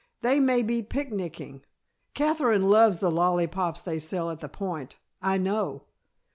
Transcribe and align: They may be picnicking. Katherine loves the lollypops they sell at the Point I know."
They 0.21 0.39
may 0.39 0.63
be 0.63 0.81
picnicking. 0.81 1.61
Katherine 2.15 2.71
loves 2.71 2.97
the 2.97 3.11
lollypops 3.11 3.83
they 3.83 3.99
sell 3.99 4.31
at 4.31 4.39
the 4.39 4.49
Point 4.49 4.97
I 5.21 5.37
know." 5.37 5.83